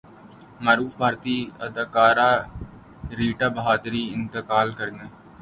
معروف 0.65 0.93
بھارتی 0.97 1.35
اداکارہ 1.65 2.29
ریٹا 3.19 3.47
بہادری 3.57 4.03
انتقال 4.15 4.67
کرگئیں 4.77 5.09